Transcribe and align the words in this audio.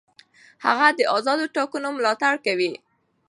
هغه 0.65 0.87
د 0.97 1.01
آزادو 1.17 1.45
ټاکنو 1.55 1.89
ملاتړ 1.97 2.33
کوي. 2.45 2.71